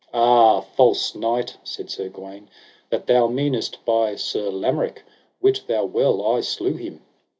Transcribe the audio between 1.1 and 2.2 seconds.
knight, said Sir